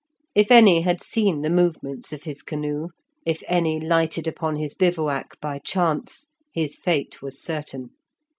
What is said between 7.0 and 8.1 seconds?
was certain.